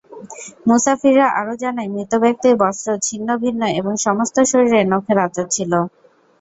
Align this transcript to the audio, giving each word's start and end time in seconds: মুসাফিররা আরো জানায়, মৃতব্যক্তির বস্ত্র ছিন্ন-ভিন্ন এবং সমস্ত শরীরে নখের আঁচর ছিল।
মুসাফিররা 0.67 1.27
আরো 1.39 1.53
জানায়, 1.63 1.91
মৃতব্যক্তির 1.93 2.55
বস্ত্র 2.61 2.89
ছিন্ন-ভিন্ন 3.07 3.61
এবং 3.79 3.93
সমস্ত 4.05 4.35
শরীরে 4.51 4.79
নখের 4.91 5.17
আঁচর 5.25 5.45
ছিল। 5.55 5.71